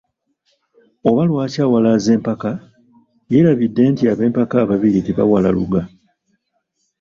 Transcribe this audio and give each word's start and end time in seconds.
Oba 1.09 1.21
lwaki 1.29 1.59
awalaza 1.65 2.09
empaka?yeerabidde 2.17 3.83
nti, 3.91 4.03
ab'empaka 4.11 4.55
ababiri 4.63 4.99
tebawala 5.07 5.49
luga. 5.57 5.81